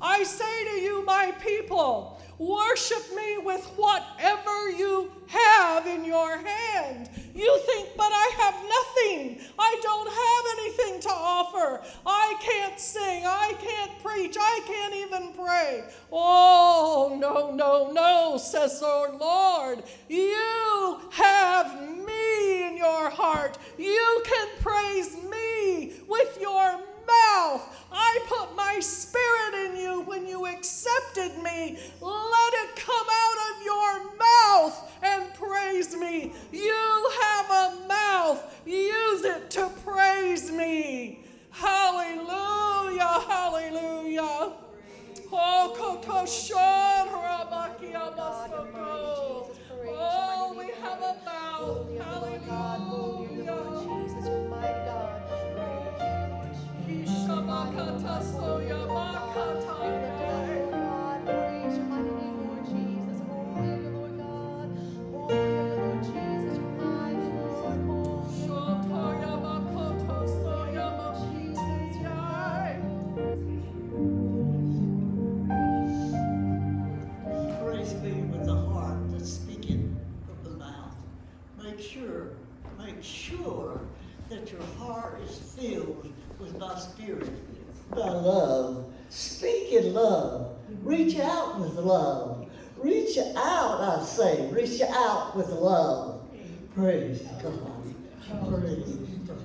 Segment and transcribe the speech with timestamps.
[0.00, 7.10] I say to you, my people, worship me with whatever you have in your hand.
[7.34, 9.40] You think, but I have nothing.
[9.58, 11.82] I don't have anything to offer.
[12.06, 13.24] I can't sing.
[13.26, 14.36] I can't preach.
[14.40, 15.84] I can't even pray.
[16.10, 19.82] Oh, no, no, no, says the Lord.
[20.08, 23.58] You have me in your heart.
[23.78, 27.62] You can praise me with your mouth.
[27.92, 31.78] I put my spirit in you when you accepted me.
[32.00, 36.32] Let it come out of your mouth and praise me.
[36.52, 38.41] You have a mouth.
[86.42, 87.30] Filled with my spirit,
[87.90, 88.92] love.
[89.10, 90.56] Speak in love.
[90.82, 92.48] Reach out with love.
[92.78, 94.50] Reach out, I say.
[94.50, 96.22] Reach out with love.
[96.74, 97.42] Praise God.
[97.42, 98.82] Praise
[99.26, 99.42] God.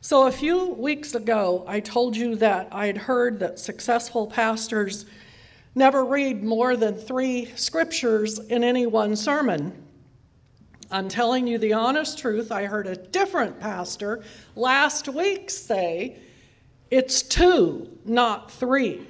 [0.00, 5.04] So, a few weeks ago, I told you that I'd heard that successful pastors
[5.78, 9.84] never read more than three scriptures in any one sermon.
[10.90, 12.50] I'm telling you the honest truth.
[12.50, 14.22] I heard a different pastor
[14.56, 16.16] last week say
[16.90, 19.06] it's two, not three.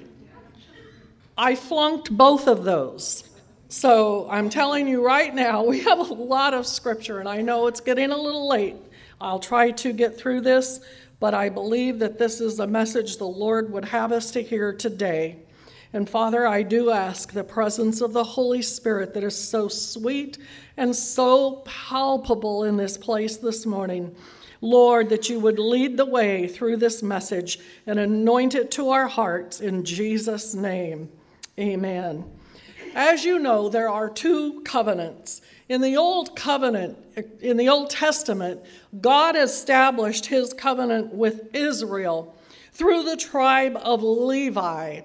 [1.37, 3.23] I flunked both of those.
[3.69, 7.67] So I'm telling you right now, we have a lot of scripture, and I know
[7.67, 8.75] it's getting a little late.
[9.21, 10.81] I'll try to get through this,
[11.19, 14.73] but I believe that this is a message the Lord would have us to hear
[14.73, 15.39] today.
[15.91, 20.37] And Father, I do ask the presence of the Holy Spirit that is so sweet
[20.77, 24.15] and so palpable in this place this morning.
[24.61, 29.07] Lord, that you would lead the way through this message and anoint it to our
[29.07, 31.09] hearts in Jesus' name.
[31.57, 32.25] Amen.
[32.93, 35.41] As you know, there are two covenants.
[35.69, 36.97] In the Old Covenant,
[37.41, 38.61] in the Old Testament,
[39.01, 42.35] God established his covenant with Israel
[42.73, 45.01] through the tribe of Levi,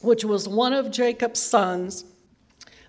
[0.00, 2.04] which was one of Jacob's sons,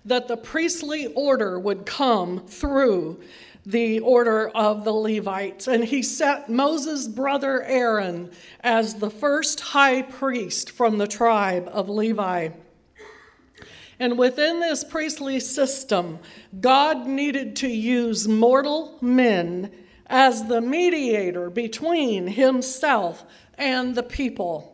[0.04, 3.20] that the priestly order would come through
[3.64, 5.68] the order of the Levites.
[5.68, 8.30] And he set Moses' brother Aaron
[8.60, 12.50] as the first high priest from the tribe of Levi.
[14.00, 16.18] And within this priestly system,
[16.60, 19.70] God needed to use mortal men
[20.06, 23.24] as the mediator between himself
[23.56, 24.71] and the people.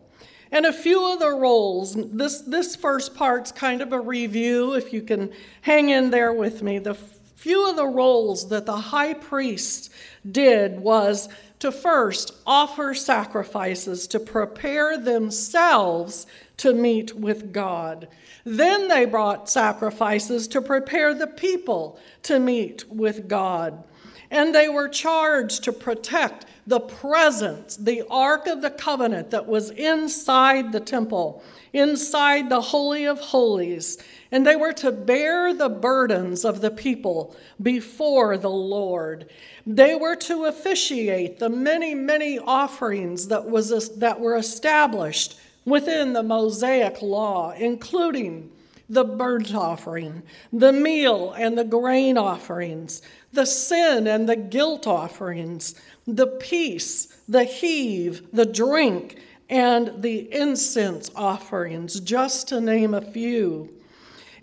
[0.51, 4.93] And a few of the roles, this, this first part's kind of a review, if
[4.93, 6.79] you can hang in there with me.
[6.79, 9.93] The few of the roles that the high priest
[10.31, 11.29] did was
[11.61, 16.27] to first offer sacrifices to prepare themselves
[16.57, 18.09] to meet with God.
[18.45, 23.85] Then they brought sacrifices to prepare the people to meet with God.
[24.31, 29.71] And they were charged to protect the presence, the Ark of the Covenant that was
[29.71, 33.97] inside the temple, inside the Holy of Holies.
[34.31, 39.31] And they were to bear the burdens of the people before the Lord.
[39.67, 46.23] They were to officiate the many, many offerings that, was, that were established within the
[46.23, 48.51] Mosaic law, including
[48.89, 53.03] the burnt offering, the meal and the grain offerings,
[53.33, 55.75] the sin and the guilt offerings,
[56.07, 59.19] the peace, the heave, the drink,
[59.51, 63.69] and the incense offerings, just to name a few.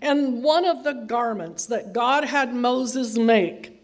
[0.00, 3.75] And one of the garments that God had Moses make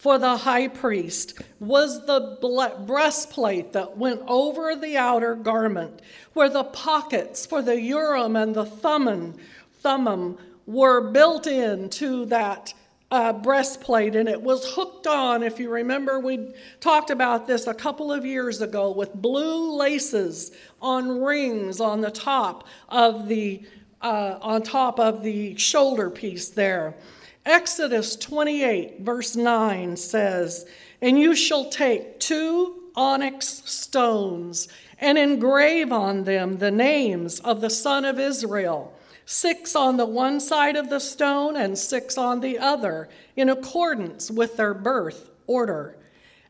[0.00, 2.38] for the high priest was the
[2.86, 6.00] breastplate that went over the outer garment,
[6.32, 9.34] where the pockets for the Urim and the Thummim,
[9.82, 12.72] Thummim were built into that
[13.10, 15.42] uh, breastplate, and it was hooked on.
[15.42, 20.52] If you remember, we talked about this a couple of years ago with blue laces
[20.80, 23.62] on rings on the top of the
[24.00, 26.96] uh, on top of the shoulder piece there.
[27.50, 30.66] Exodus 28, verse 9 says,
[31.02, 34.68] And you shall take two onyx stones
[35.00, 40.38] and engrave on them the names of the son of Israel, six on the one
[40.38, 45.96] side of the stone and six on the other, in accordance with their birth order.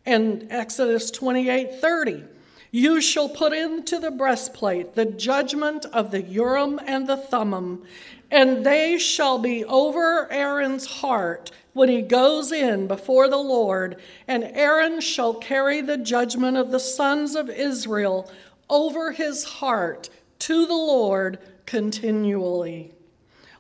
[0.05, 2.25] And Exodus 28 30.
[2.72, 7.82] You shall put into the breastplate the judgment of the Urim and the Thummim,
[8.31, 13.96] and they shall be over Aaron's heart when he goes in before the Lord,
[14.28, 18.31] and Aaron shall carry the judgment of the sons of Israel
[18.69, 20.08] over his heart
[20.40, 22.93] to the Lord continually.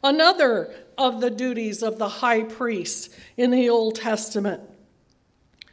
[0.04, 4.69] Another of the duties of the high priest in the Old Testament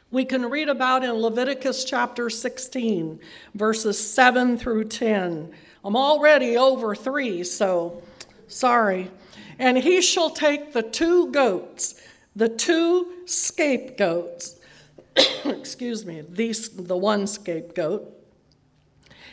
[0.09, 3.19] we can read about in Leviticus chapter 16,
[3.55, 5.51] verses 7 through 10.
[5.83, 8.01] I'm already over three, so
[8.47, 9.11] sorry.
[9.59, 12.01] And he shall take the two goats,
[12.35, 14.59] the two scapegoats,
[15.45, 18.13] excuse me, these, the one scapegoat,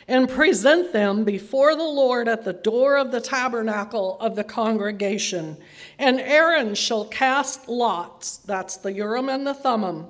[0.09, 5.57] and present them before the Lord at the door of the tabernacle of the congregation.
[5.99, 10.07] And Aaron shall cast lots, that's the Urim and the Thummim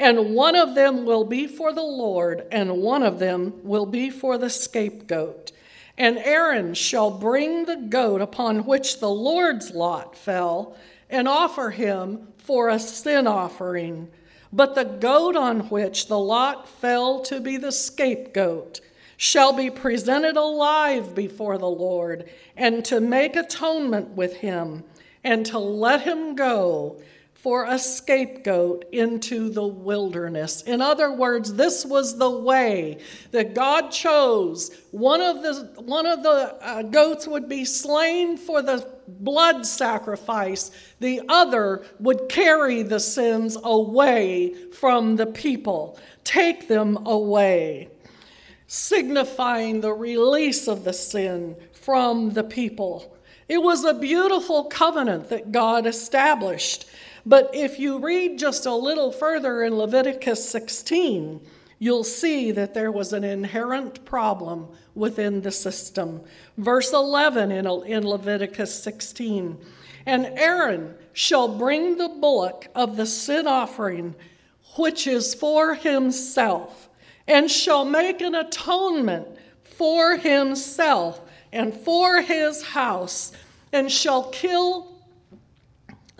[0.00, 4.08] and one of them will be for the Lord, and one of them will be
[4.08, 5.52] for the scapegoat.
[5.98, 10.74] And Aaron shall bring the goat upon which the Lord's lot fell,
[11.10, 14.08] and offer him for a sin offering.
[14.50, 18.80] But the goat on which the lot fell to be the scapegoat
[19.18, 22.26] shall be presented alive before the Lord,
[22.56, 24.82] and to make atonement with him,
[25.22, 26.96] and to let him go
[27.42, 30.60] for a scapegoat into the wilderness.
[30.62, 32.98] In other words, this was the way
[33.30, 34.70] that God chose.
[34.90, 40.70] One of the, one of the uh, goats would be slain for the blood sacrifice,
[41.00, 47.88] the other would carry the sins away from the people, take them away,
[48.66, 53.16] signifying the release of the sin from the people.
[53.48, 56.86] It was a beautiful covenant that God established.
[57.26, 61.40] But if you read just a little further in Leviticus 16,
[61.78, 66.20] you'll see that there was an inherent problem within the system.
[66.56, 69.58] Verse 11 in, in Leviticus 16
[70.06, 74.14] And Aaron shall bring the bullock of the sin offering,
[74.76, 76.88] which is for himself,
[77.26, 79.26] and shall make an atonement
[79.62, 81.20] for himself
[81.52, 83.32] and for his house,
[83.72, 84.89] and shall kill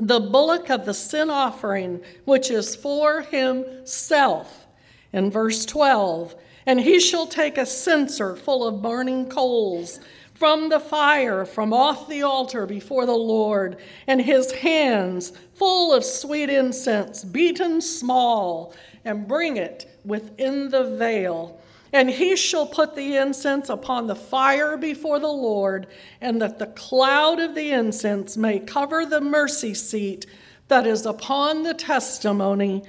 [0.01, 4.67] the bullock of the sin offering, which is for himself.
[5.13, 6.35] In verse 12,
[6.67, 10.01] and he shall take a censer full of burning coals
[10.35, 13.77] from the fire from off the altar before the Lord,
[14.07, 18.73] and his hands full of sweet incense, beaten small,
[19.05, 21.61] and bring it within the veil
[21.93, 25.89] and he shall put the incense upon the fire before the Lord,
[26.21, 30.27] and that the cloud of the incense may cover the mercy seat
[30.69, 32.85] that is upon the testimony,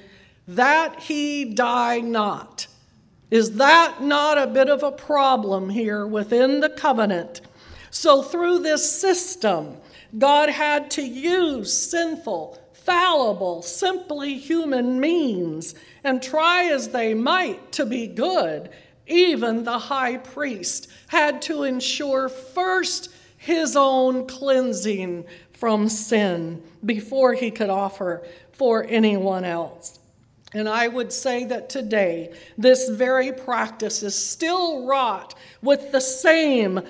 [0.47, 2.67] that he die not.
[3.31, 7.41] Is that not a bit of a problem here within the covenant?
[7.89, 9.77] So, through this system,
[10.17, 17.85] God had to use sinful, fallible, simply human means and try as they might to
[17.85, 18.69] be good
[19.11, 27.51] even the high priest had to ensure first his own cleansing from sin before he
[27.51, 29.99] could offer for anyone else.
[30.53, 36.81] And I would say that today, this very practice is still wrought with the same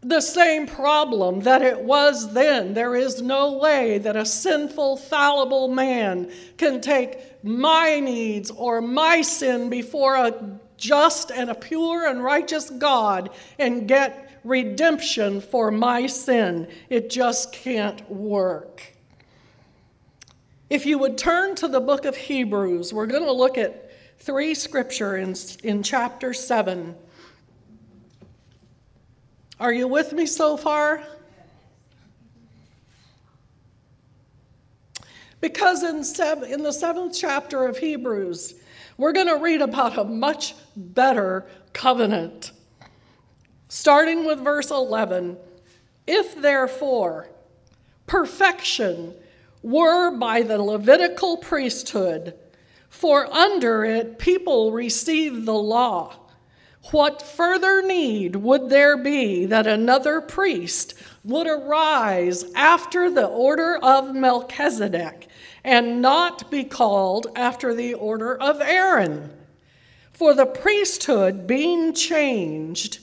[0.00, 2.72] the same problem that it was then.
[2.72, 9.22] There is no way that a sinful, fallible man can take my needs or my
[9.22, 16.06] sin before a just and a pure and righteous God and get redemption for my
[16.06, 16.68] sin.
[16.88, 18.94] It just can't work.
[20.70, 24.54] If you would turn to the book of Hebrews, we're going to look at three
[24.54, 26.94] scripture in, in chapter 7.
[29.58, 31.02] Are you with me so far?
[35.40, 38.54] Because in, seven, in the seventh chapter of Hebrews,
[38.96, 42.52] we're going to read about a much better covenant.
[43.68, 45.36] Starting with verse 11
[46.06, 47.28] If therefore
[48.06, 49.14] perfection
[49.62, 52.34] were by the Levitical priesthood,
[52.88, 56.27] for under it people received the law
[56.90, 64.14] What further need would there be that another priest would arise after the order of
[64.14, 65.28] Melchizedek
[65.64, 69.30] and not be called after the order of Aaron?
[70.12, 73.00] For the priesthood being changed,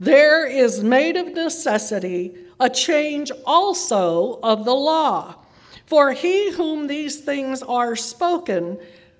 [0.00, 5.36] there is made of necessity a change also of the law.
[5.84, 8.78] For he whom these things are spoken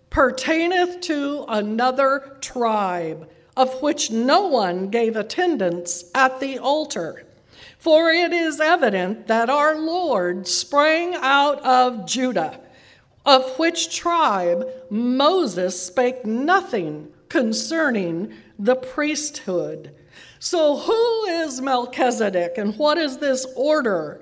[0.08, 7.24] pertaineth to another tribe, of which no one gave attendance at the altar.
[7.78, 12.60] For it is evident that our Lord sprang out of Judah,
[13.26, 19.94] of which tribe Moses spake nothing concerning the priesthood.
[20.38, 24.20] So, who is Melchizedek and what is this order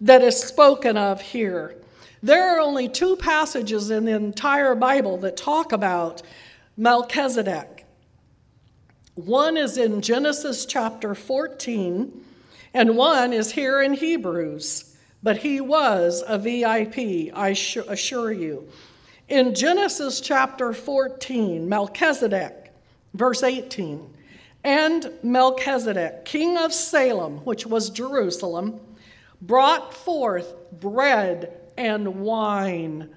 [0.00, 1.76] that is spoken of here?
[2.22, 6.22] There are only two passages in the entire Bible that talk about
[6.76, 7.73] Melchizedek.
[9.14, 12.24] One is in Genesis chapter 14,
[12.74, 14.96] and one is here in Hebrews.
[15.22, 17.50] But he was a VIP, I
[17.88, 18.68] assure you.
[19.28, 22.72] In Genesis chapter 14, Melchizedek,
[23.14, 24.04] verse 18,
[24.64, 28.80] and Melchizedek, king of Salem, which was Jerusalem,
[29.40, 33.14] brought forth bread and wine.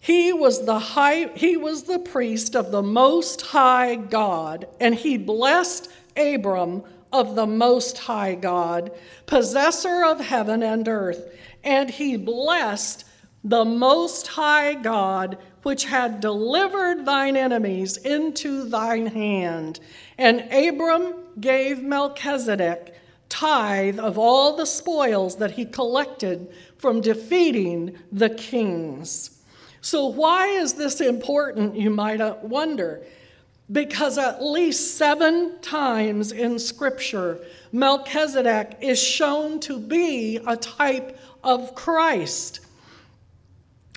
[0.00, 5.18] He was the high he was the priest of the most high God and he
[5.18, 8.92] blessed Abram of the most high God,
[9.26, 13.04] possessor of heaven and earth, and he blessed
[13.42, 19.80] the most high God which had delivered thine enemies into thine hand.
[20.16, 22.94] And Abram gave Melchizedek
[23.28, 29.39] tithe of all the spoils that he collected from defeating the kings.
[29.82, 33.02] So, why is this important, you might uh, wonder?
[33.72, 37.40] Because at least seven times in Scripture,
[37.72, 42.60] Melchizedek is shown to be a type of Christ.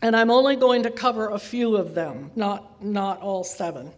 [0.01, 3.91] And I'm only going to cover a few of them, not, not all seven.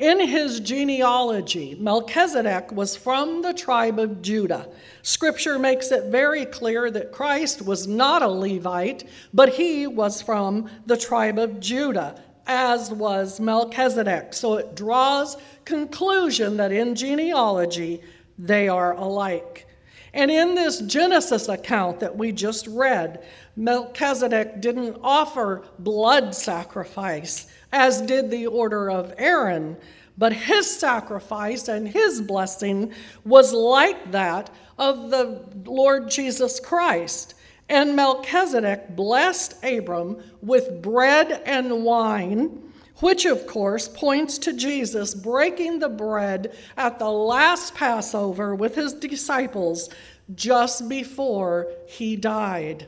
[0.00, 4.66] In his genealogy, Melchizedek was from the tribe of Judah.
[5.02, 10.70] Scripture makes it very clear that Christ was not a Levite, but he was from
[10.86, 14.32] the tribe of Judah, as was Melchizedek.
[14.32, 18.00] So it draws conclusion that in genealogy
[18.38, 19.66] they are alike.
[20.12, 23.24] And in this Genesis account that we just read,
[23.56, 29.76] Melchizedek didn't offer blood sacrifice as did the order of Aaron,
[30.18, 32.92] but his sacrifice and his blessing
[33.24, 37.34] was like that of the Lord Jesus Christ.
[37.68, 42.69] And Melchizedek blessed Abram with bread and wine,
[43.00, 48.92] which of course points to Jesus breaking the bread at the last Passover with his
[48.92, 49.88] disciples
[50.34, 52.86] just before he died.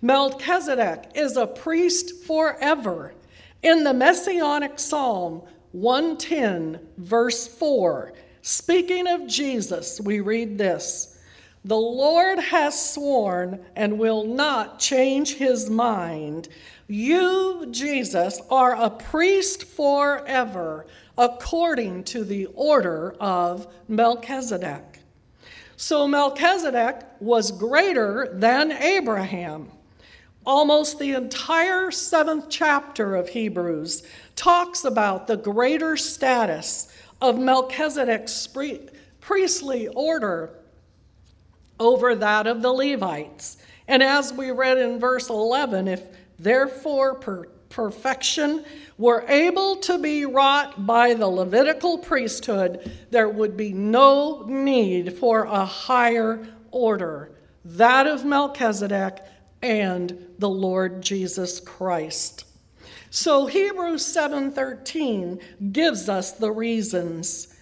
[0.00, 3.14] Melchizedek is a priest forever
[3.64, 8.12] in the Messianic Psalm 110, verse 4,
[8.42, 11.13] speaking of Jesus, we read this
[11.66, 16.48] The Lord has sworn and will not change his mind.
[16.88, 24.98] You, Jesus, are a priest forever, according to the order of Melchizedek.
[25.76, 29.70] So Melchizedek was greater than Abraham.
[30.44, 34.02] Almost the entire seventh chapter of Hebrews
[34.36, 36.88] talks about the greater status
[37.22, 38.46] of Melchizedek's
[39.22, 40.58] priestly order
[41.78, 43.56] over that of the Levites.
[43.86, 46.02] And as we read in verse 11, if
[46.38, 48.64] therefore per- perfection
[48.96, 55.44] were able to be wrought by the Levitical priesthood, there would be no need for
[55.44, 57.32] a higher order,
[57.64, 59.20] that of Melchizedek
[59.62, 62.44] and the Lord Jesus Christ.
[63.10, 65.40] So Hebrews 7:13
[65.72, 67.53] gives us the reasons.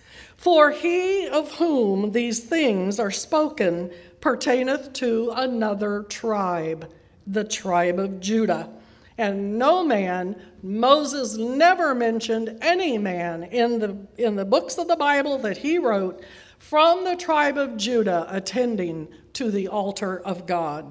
[0.43, 6.91] For he of whom these things are spoken pertaineth to another tribe,
[7.29, 8.69] the tribe of Judah.
[9.17, 14.97] And no man, Moses never mentioned any man in the, in the books of the
[14.97, 16.25] Bible that he wrote
[16.59, 20.91] from the tribe of Judah attending to the altar of God.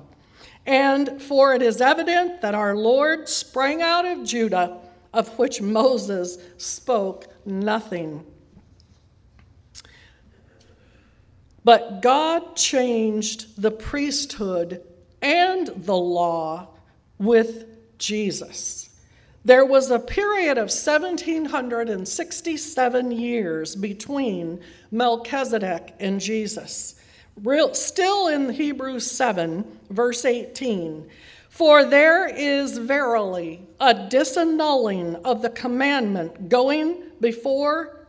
[0.66, 4.78] And for it is evident that our Lord sprang out of Judah,
[5.14, 8.26] of which Moses spoke nothing.
[11.64, 14.82] But God changed the priesthood
[15.22, 16.70] and the law
[17.20, 17.66] with
[17.98, 18.90] Jesus.
[19.44, 24.60] There was a period of 1767 years between
[24.92, 26.96] Melchizedek and Jesus.
[27.42, 31.08] Real, still in Hebrews 7, verse 18.
[31.50, 38.01] For there is verily a disannulling of the commandment going before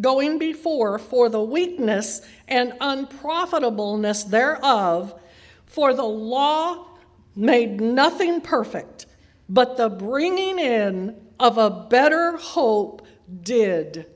[0.00, 5.20] going before for the weakness and unprofitableness thereof
[5.66, 6.86] for the law
[7.34, 9.06] made nothing perfect
[9.48, 13.06] but the bringing in of a better hope
[13.42, 14.06] did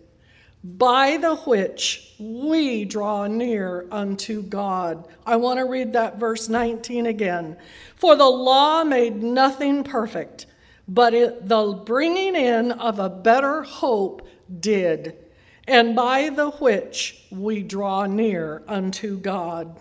[0.65, 5.09] by the which we draw near unto God.
[5.27, 7.57] I want to read that verse 19 again.
[7.97, 10.47] For the law made nothing perfect,
[10.87, 14.29] but it, the bringing in of a better hope
[14.61, 15.17] did,
[15.67, 19.79] and by the which we draw near unto God.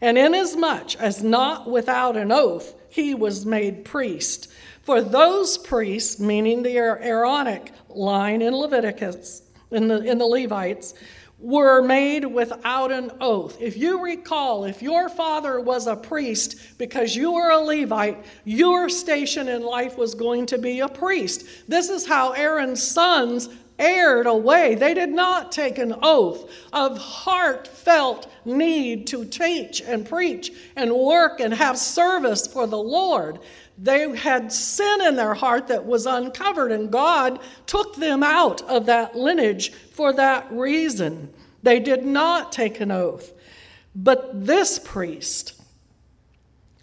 [0.00, 4.48] And inasmuch as not without an oath he was made priest,
[4.82, 10.94] for those priests, meaning the Aaronic line in Leviticus, in the, in the Levites,
[11.38, 13.60] were made without an oath.
[13.60, 18.88] If you recall, if your father was a priest because you were a Levite, your
[18.88, 21.44] station in life was going to be a priest.
[21.66, 24.74] This is how Aaron's sons erred away.
[24.74, 31.40] They did not take an oath of heartfelt need to teach and preach and work
[31.40, 33.38] and have service for the Lord.
[33.76, 38.86] They had sin in their heart that was uncovered, and God took them out of
[38.86, 41.32] that lineage for that reason.
[41.62, 43.32] They did not take an oath.
[43.96, 45.60] But this priest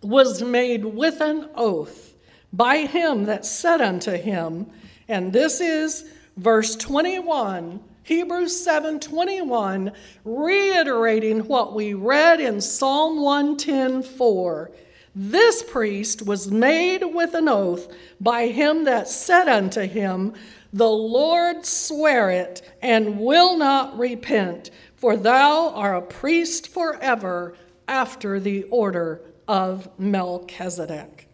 [0.02, 2.14] was made with an oath
[2.52, 4.68] by him that said unto him,
[5.08, 9.92] and this is verse 21, Hebrews 7:21,
[10.26, 14.72] reiterating what we read in Psalm 110:4.
[15.14, 17.88] This priest was made with an oath
[18.20, 20.34] by him that said unto him,
[20.74, 27.56] The Lord swear it and will not repent, for thou art a priest forever
[27.88, 31.28] after the order of Melchizedek.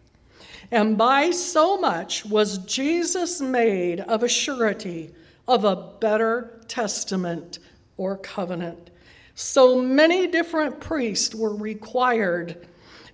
[0.70, 5.14] And by so much was Jesus made of a surety
[5.46, 7.58] of a better testament
[7.96, 8.90] or covenant.
[9.34, 12.66] So many different priests were required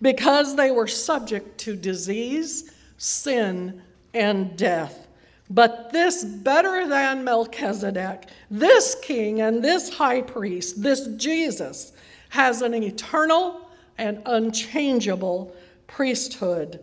[0.02, 5.06] because they were subject to disease, sin, and death.
[5.50, 11.92] But this better than Melchizedek, this king and this high priest, this Jesus,
[12.30, 15.54] has an eternal and unchangeable
[15.86, 16.80] priesthood.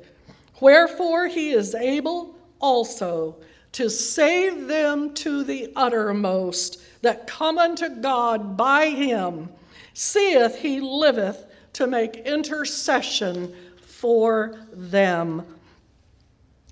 [0.62, 3.36] Wherefore he is able also
[3.74, 9.50] to save them to the uttermost that come unto God by him,
[9.94, 15.44] seeth he liveth to make intercession for them.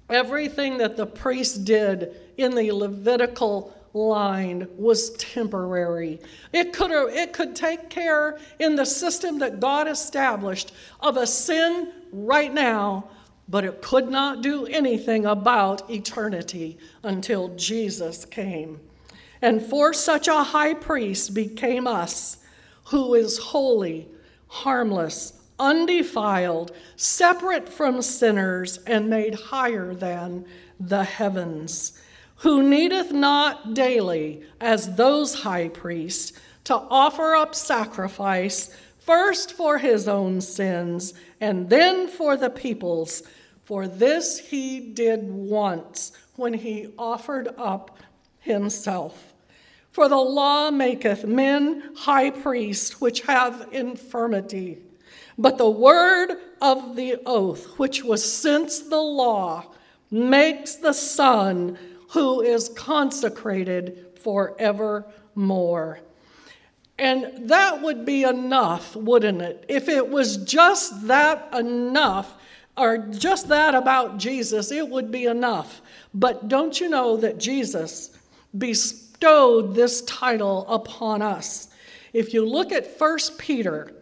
[0.09, 6.19] Everything that the priest did in the Levitical line was temporary.
[6.53, 11.91] It could, it could take care in the system that God established of a sin
[12.11, 13.09] right now,
[13.49, 18.79] but it could not do anything about eternity until Jesus came.
[19.41, 22.37] And for such a high priest became us,
[22.85, 24.07] who is holy,
[24.47, 30.45] harmless, undefiled, separate from sinners, and made higher than
[30.79, 31.99] the heavens,
[32.37, 40.07] who needeth not daily, as those high priests, to offer up sacrifice, first for his
[40.07, 43.23] own sins, and then for the people's
[43.69, 47.99] for this he did once when he offered up
[48.39, 49.35] himself.
[49.91, 54.79] For the law maketh men high priests which have infirmity.
[55.37, 59.67] But the word of the oath, which was since the law,
[60.09, 61.77] makes the Son
[62.09, 65.99] who is consecrated forevermore.
[66.97, 69.63] And that would be enough, wouldn't it?
[69.69, 72.35] If it was just that enough
[72.79, 75.81] or just that about Jesus, it would be enough.
[76.13, 78.17] But don't you know that Jesus
[78.57, 81.67] bestowed this title upon us?
[82.13, 83.93] If you look at 1 Peter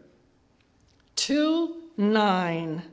[1.16, 2.84] 2 9,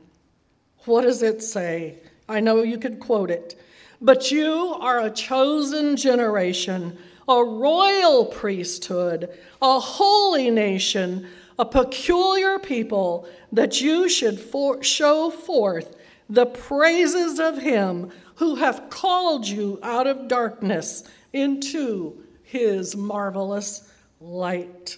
[0.85, 1.99] what does it say?
[2.27, 3.61] I know you could quote it.
[4.01, 9.29] But you are a chosen generation, a royal priesthood,
[9.61, 15.95] a holy nation a peculiar people, that you should for- show forth
[16.29, 24.97] the praises of him who hath called you out of darkness into his marvelous light.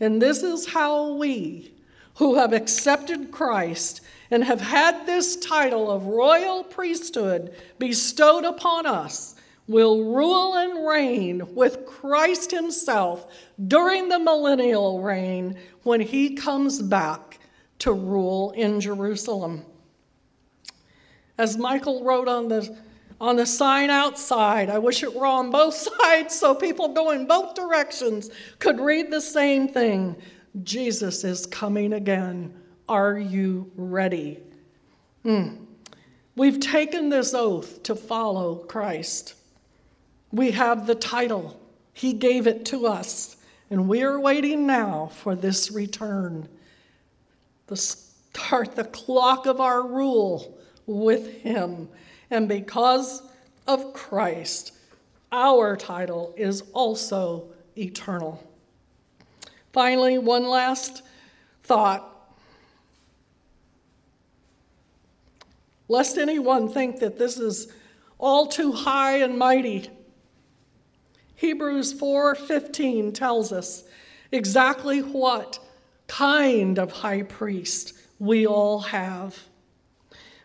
[0.00, 1.72] And this is how we
[2.16, 9.35] who have accepted Christ and have had this title of royal priesthood bestowed upon us
[9.68, 13.26] will rule and reign with Christ Himself
[13.66, 17.38] during the millennial reign when He comes back
[17.80, 19.64] to rule in Jerusalem.
[21.38, 22.76] As Michael wrote on the,
[23.20, 27.54] on the sign outside, I wish it were on both sides so people going both
[27.54, 30.16] directions could read the same thing
[30.62, 32.54] Jesus is coming again.
[32.88, 34.38] Are you ready?
[35.24, 35.66] Mm.
[36.36, 39.35] We've taken this oath to follow Christ.
[40.32, 41.60] We have the title,
[41.92, 43.36] He gave it to us,
[43.70, 46.48] and we are waiting now for this return.
[47.66, 51.88] The start the clock of our rule with Him.
[52.30, 53.22] And because
[53.66, 54.72] of Christ,
[55.32, 58.42] our title is also eternal.
[59.72, 61.02] Finally, one last
[61.64, 62.12] thought.
[65.88, 67.72] Lest anyone think that this is
[68.18, 69.90] all too high and mighty.
[71.36, 73.84] Hebrews 4:15 tells us
[74.32, 75.58] exactly what
[76.06, 79.44] kind of high priest we all have.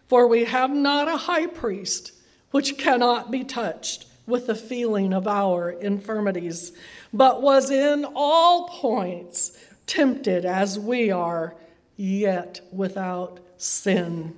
[0.08, 2.12] For we have not a high priest
[2.52, 6.74] which cannot be touched with the feeling of our infirmities,
[7.14, 11.56] but was in all points tempted as we are,
[11.96, 14.36] yet without sin.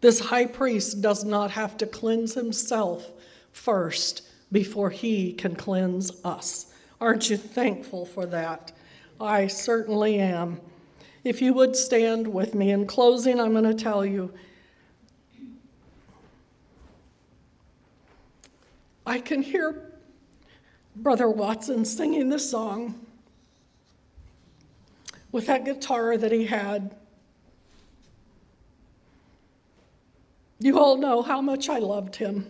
[0.00, 3.10] This high priest does not have to cleanse himself
[3.58, 6.72] first before he can cleanse us.
[7.00, 8.72] Aren't you thankful for that?
[9.20, 10.60] I certainly am.
[11.24, 14.32] If you would stand with me in closing, I'm going to tell you.
[19.04, 19.92] I can hear
[20.94, 23.06] Brother Watson singing this song
[25.32, 26.94] with that guitar that he had.
[30.60, 32.46] You all know how much I loved him,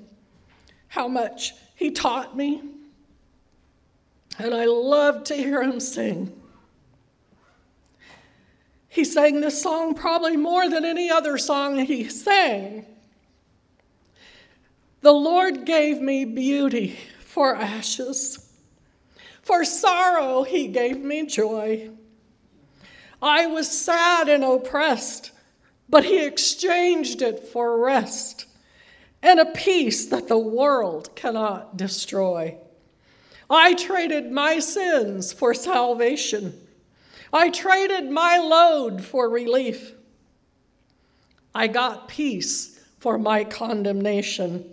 [0.89, 2.63] how much he taught me,
[4.39, 6.33] and I loved to hear him sing.
[8.89, 12.87] He sang this song probably more than any other song he sang.
[15.03, 18.45] The Lord gave me beauty for ashes.
[19.43, 21.91] For sorrow, he gave me joy.
[23.23, 25.31] I was sad and oppressed,
[25.89, 28.48] but he exchanged it for rest
[29.23, 32.57] and a peace that the world cannot destroy.
[33.51, 36.55] I traded my sins for salvation.
[37.33, 39.93] I traded my load for relief.
[41.55, 44.65] I got peace for my condemnation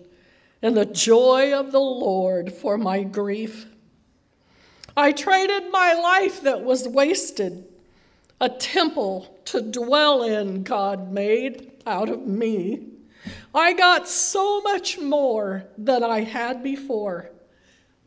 [0.62, 3.66] and the joy of the Lord for my grief.
[4.98, 7.66] I traded my life that was wasted,
[8.40, 12.95] a temple to dwell in, God made out of me.
[13.54, 17.32] I got so much more than I had before.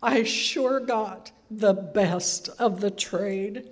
[0.03, 3.71] I sure got the best of the trade.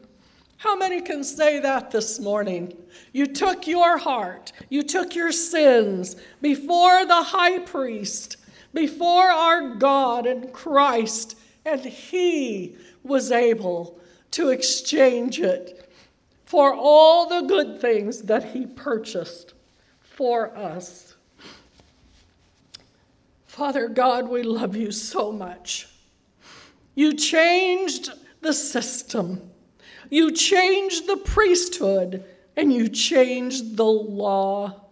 [0.58, 2.76] How many can say that this morning?
[3.12, 8.38] You took your heart, you took your sins before the high priest,
[8.72, 13.98] before our God and Christ, and he was able
[14.32, 15.90] to exchange it
[16.44, 19.54] for all the good things that he purchased
[20.00, 21.05] for us.
[23.56, 25.88] Father God, we love you so much.
[26.94, 28.10] You changed
[28.42, 29.50] the system.
[30.10, 32.22] You changed the priesthood
[32.54, 34.82] and you changed the law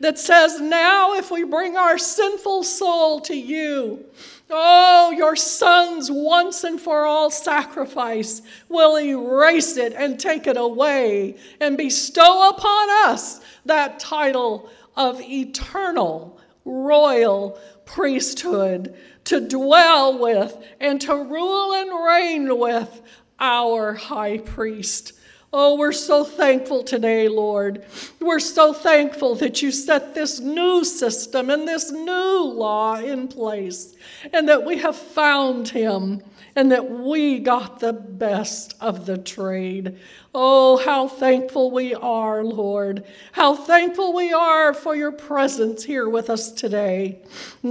[0.00, 4.04] that says now if we bring our sinful soul to you,
[4.50, 11.36] oh, your son's once and for all sacrifice will erase it and take it away
[11.60, 21.14] and bestow upon us that title of eternal royal priesthood to dwell with and to
[21.14, 23.02] rule and reign with
[23.40, 25.14] our high priest.
[25.50, 27.86] Oh, we're so thankful today, Lord.
[28.20, 33.96] We're so thankful that you set this new system and this new law in place,
[34.34, 36.22] and that we have found him,
[36.58, 39.96] and that we got the best of the trade.
[40.34, 43.04] Oh, how thankful we are, Lord.
[43.30, 47.22] How thankful we are for your presence here with us today.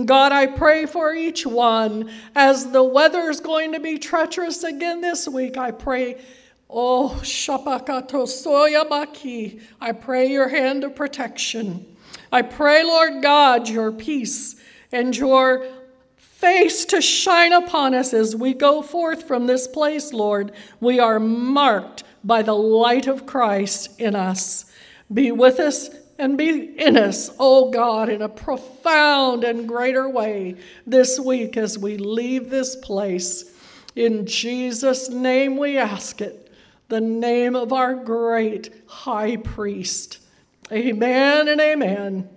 [0.06, 5.28] God, I pray for each one as the weather's going to be treacherous again this
[5.28, 5.58] week.
[5.58, 6.21] I pray.
[6.69, 11.97] Oh, Shapakato Soyabaki, I pray your hand of protection.
[12.32, 14.56] I pray, Lord God, your peace
[14.93, 15.65] and your
[16.38, 20.52] face to shine upon us as we go forth from this place, Lord.
[20.80, 24.65] We are marked by the light of Christ in us.
[25.12, 30.56] Be with us and be in us, oh God, in a profound and greater way
[30.86, 33.52] this week as we leave this place.
[33.95, 36.52] In Jesus' name we ask it,
[36.88, 40.19] the name of our great high priest.
[40.71, 42.30] Amen and amen.